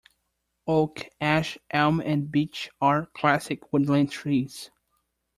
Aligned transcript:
Oak, 0.65 1.05
ash, 1.21 1.59
elm 1.69 1.99
and 1.99 2.31
beech 2.31 2.71
are 2.81 3.05
classic 3.13 3.71
woodland 3.71 4.09
trees. 4.11 4.71